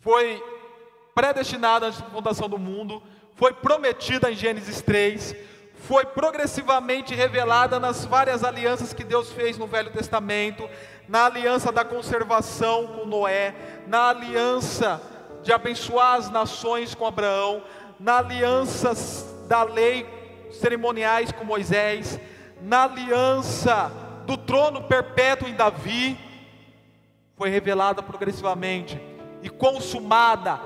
[0.00, 0.42] Foi
[1.14, 3.02] predestinada antes da fundação do mundo
[3.40, 5.34] foi prometida em Gênesis 3,
[5.88, 10.68] foi progressivamente revelada nas várias alianças que Deus fez no Velho Testamento,
[11.08, 13.54] na aliança da conservação com Noé,
[13.86, 15.00] na aliança
[15.42, 17.62] de abençoar as nações com Abraão,
[17.98, 18.92] na aliança
[19.48, 20.06] da lei
[20.52, 22.18] cerimoniais com Moisés,
[22.60, 23.90] na aliança
[24.26, 26.18] do trono perpétuo em Davi,
[27.36, 29.00] foi revelada progressivamente
[29.42, 30.60] e consumada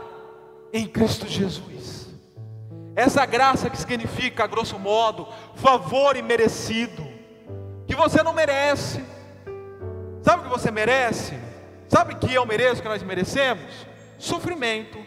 [0.72, 2.08] em Cristo Jesus.
[2.96, 7.06] Essa graça que significa, a grosso modo, favor imerecido,
[7.86, 9.04] que você não merece.
[10.22, 11.38] Sabe o que você merece?
[11.88, 13.86] Sabe que eu mereço, que nós merecemos?
[14.18, 14.98] Sofrimento.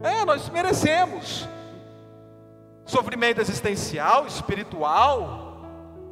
[0.00, 1.48] É, nós merecemos.
[2.84, 5.52] Sofrimento existencial, espiritual,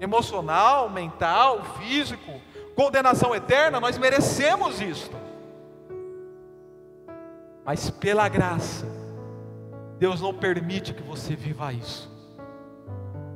[0.01, 2.41] emocional, mental, físico,
[2.75, 5.17] condenação eterna, nós merecemos isto.
[7.65, 8.87] Mas pela graça,
[9.99, 12.11] Deus não permite que você viva isso.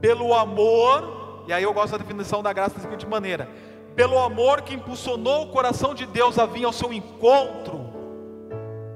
[0.01, 3.49] Pelo amor, e aí eu gosto da definição da graça da seguinte maneira:
[3.95, 7.93] pelo amor que impulsionou o coração de Deus a vir ao seu encontro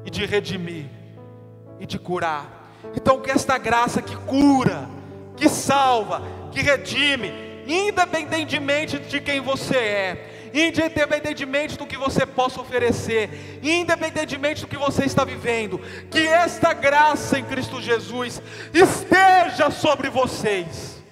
[0.05, 0.86] e de redimir
[1.78, 2.57] e de curar.
[2.97, 4.89] Então, que esta graça que cura,
[5.36, 7.32] que salva, que redime,
[7.66, 15.05] independentemente de quem você é, independentemente do que você possa oferecer, independentemente do que você
[15.05, 15.78] está vivendo,
[16.11, 21.03] que esta graça em Cristo Jesus esteja sobre vocês.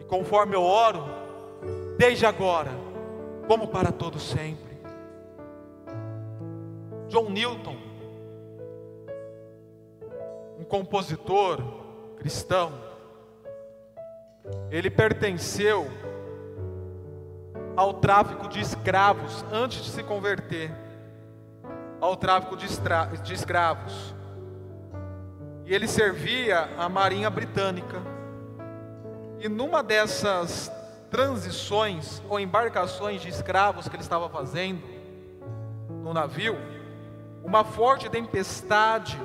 [0.00, 1.04] E conforme eu oro,
[1.98, 2.70] desde agora,
[3.46, 4.74] como para todo sempre.
[7.08, 7.76] John Newton,
[10.58, 11.62] um compositor
[12.18, 12.72] cristão,
[14.70, 15.90] ele pertenceu
[17.76, 20.70] ao tráfico de escravos antes de se converter
[22.00, 22.66] ao tráfico de,
[23.22, 24.14] de escravos.
[25.64, 28.02] E ele servia a Marinha Britânica.
[29.40, 30.70] E numa dessas
[31.10, 34.82] transições ou embarcações de escravos que ele estava fazendo
[36.02, 36.56] no navio,
[37.42, 39.18] uma forte tempestade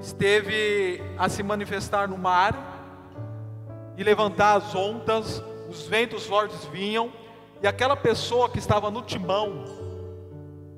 [0.00, 2.76] esteve a se manifestar no mar
[3.96, 7.12] e levantar as ondas os ventos fortes vinham,
[7.60, 9.64] e aquela pessoa que estava no timão,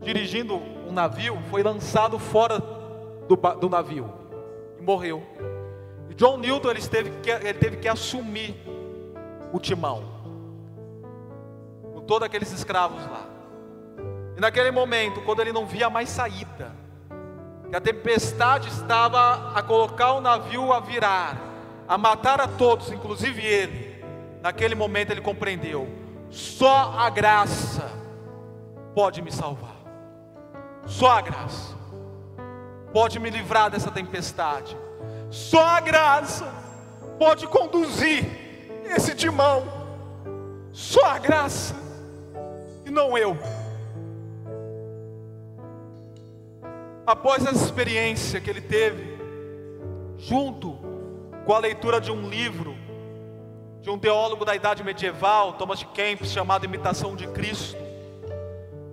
[0.03, 2.59] dirigindo um navio, foi lançado fora
[3.29, 4.12] do, do navio
[4.79, 5.23] e morreu.
[6.09, 8.57] E John Newton ele teve, que, ele teve que assumir
[9.53, 10.03] o timão,
[11.95, 13.27] com todos aqueles escravos lá.
[14.37, 16.75] E naquele momento, quando ele não via mais saída,
[17.71, 21.41] que a tempestade estava a colocar o navio a virar,
[21.87, 24.05] a matar a todos, inclusive ele,
[24.43, 25.89] naquele momento ele compreendeu:
[26.29, 27.89] só a graça
[28.93, 29.77] pode me salvar,
[30.85, 31.77] só a graça
[32.93, 34.77] pode me livrar dessa tempestade,
[35.31, 36.53] só a graça
[37.21, 38.27] pode conduzir
[38.85, 39.62] esse timão,
[40.73, 41.77] só a graça
[42.85, 43.39] e não eu.
[47.11, 49.19] Após essa experiência que ele teve,
[50.17, 50.79] junto
[51.45, 52.73] com a leitura de um livro
[53.81, 57.77] de um teólogo da idade medieval, Thomas Kempis, chamado Imitação de Cristo.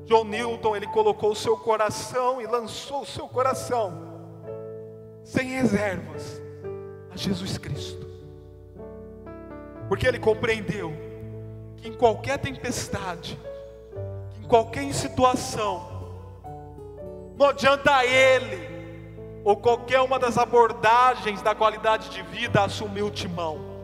[0.06, 3.94] John Newton, ele colocou o seu coração e lançou o seu coração,
[5.24, 6.42] sem reservas,
[7.12, 8.04] a Jesus Cristo.
[9.88, 10.92] Porque ele compreendeu
[11.76, 13.38] que em qualquer tempestade,
[14.32, 15.97] que em qualquer situação,
[17.38, 18.68] não adianta ele
[19.44, 23.78] ou qualquer uma das abordagens da qualidade de vida assumir o timão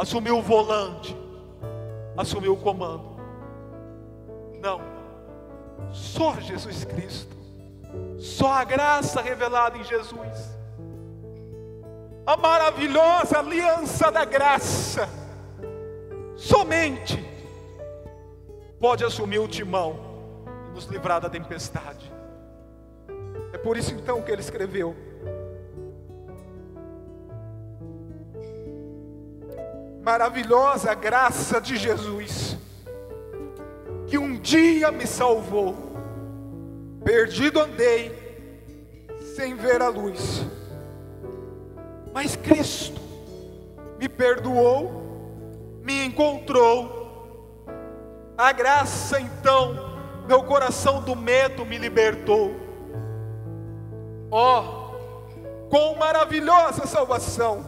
[0.00, 1.16] assumiu o volante,
[2.16, 3.20] assumiu o comando.
[4.60, 4.80] Não,
[5.92, 7.36] só Jesus Cristo,
[8.18, 10.56] só a graça revelada em Jesus,
[12.26, 15.08] a maravilhosa aliança da graça,
[16.36, 17.22] somente
[18.80, 19.96] pode assumir o timão
[20.70, 22.10] e nos livrar da tempestade.
[23.52, 24.96] É por isso então que ele escreveu.
[30.02, 32.56] maravilhosa graça de Jesus,
[34.06, 35.76] que um dia me salvou,
[37.04, 38.10] perdido andei,
[39.36, 40.44] sem ver a luz,
[42.12, 43.00] mas Cristo
[43.98, 47.64] me perdoou, me encontrou,
[48.36, 49.96] a graça então,
[50.26, 52.69] meu coração do medo me libertou.
[54.30, 57.64] Ó, oh, com maravilhosa salvação,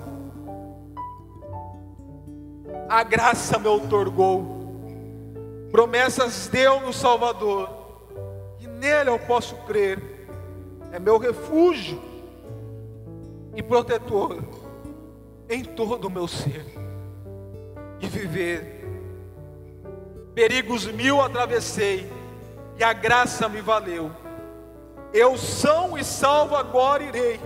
[2.89, 4.45] a graça me otorgou,
[5.73, 7.69] promessas deu no Salvador,
[8.61, 10.29] e nele eu posso crer,
[10.93, 12.01] é meu refúgio
[13.57, 14.39] e protetor
[15.49, 16.65] em todo o meu ser,
[18.01, 18.81] e viver.
[20.35, 22.11] Perigos mil atravessei,
[22.79, 24.22] e a graça me valeu.
[25.15, 27.39] Eu são e salvo agora irei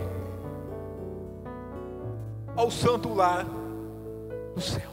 [2.54, 3.44] ao santo lar
[4.54, 4.90] do céu.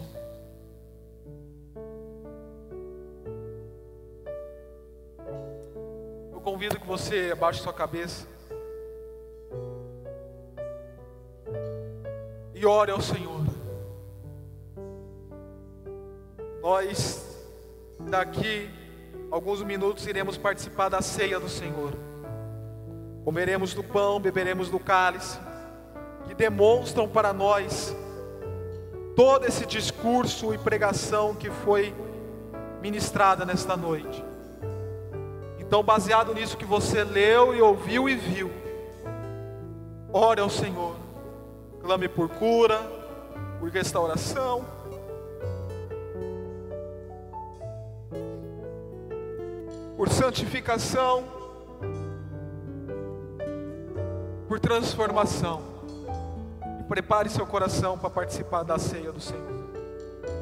[6.31, 8.27] Eu convido que você abaixe sua cabeça
[12.55, 13.43] e ore ao Senhor.
[16.59, 17.39] Nós,
[17.99, 18.67] daqui
[19.29, 22.12] alguns minutos, iremos participar da ceia do Senhor.
[23.23, 25.39] Comeremos do pão, beberemos do cálice,
[26.27, 27.95] que demonstram para nós
[29.15, 31.93] todo esse discurso e pregação que foi
[32.81, 34.23] ministrada nesta noite.
[35.59, 38.51] Então, baseado nisso que você leu e ouviu e viu,
[40.11, 40.95] ore ao Senhor,
[41.81, 42.79] clame por cura,
[43.59, 44.65] por restauração.
[49.95, 51.42] Por santificação,
[54.53, 55.63] por transformação.
[56.79, 59.52] E prepare seu coração para participar da ceia do Senhor.